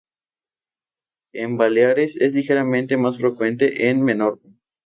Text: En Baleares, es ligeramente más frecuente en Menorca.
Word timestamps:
En 1.31 1.57
Baleares, 1.57 2.15
es 2.19 2.33
ligeramente 2.33 2.97
más 2.97 3.19
frecuente 3.19 3.87
en 3.87 4.03
Menorca. 4.03 4.49